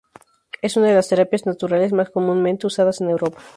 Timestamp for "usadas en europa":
2.65-3.37